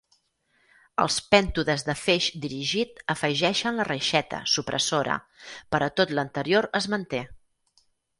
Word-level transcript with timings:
Els 1.01 1.17
pèntodes 1.33 1.83
de 1.89 1.95
feix 2.03 2.29
dirigit 2.45 3.03
afegeixen 3.15 3.77
la 3.81 3.85
reixeta 3.89 4.39
supressora, 4.53 5.19
però 5.77 5.91
tot 6.01 6.15
l'anterior 6.21 6.69
es 6.81 6.89
manté. 6.95 7.21